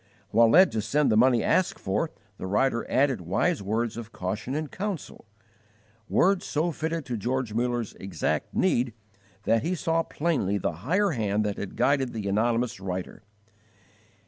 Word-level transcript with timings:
While 0.31 0.49
led 0.49 0.71
to 0.71 0.81
send 0.81 1.11
the 1.11 1.15
money 1.15 1.43
asked 1.43 1.77
for, 1.79 2.09
the 2.39 2.47
writer 2.47 2.89
added 2.89 3.21
wise 3.21 3.61
words 3.61 3.97
of 3.97 4.11
caution 4.11 4.55
and 4.55 4.71
counsel 4.71 5.25
words 6.09 6.43
so 6.43 6.71
fitted 6.71 7.05
to 7.05 7.15
George 7.17 7.53
Muller's 7.53 7.93
exact 7.99 8.51
need 8.55 8.95
that 9.43 9.61
he 9.61 9.75
saw 9.75 10.01
plainly 10.01 10.57
the 10.57 10.71
higher 10.81 11.11
Hand 11.11 11.45
that 11.45 11.57
had 11.57 11.75
guided 11.75 12.13
the 12.13 12.27
anonymous 12.27 12.79
writer. 12.79 13.21